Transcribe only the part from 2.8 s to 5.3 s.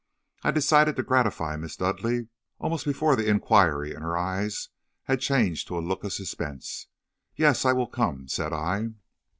before the inquiry in her eyes had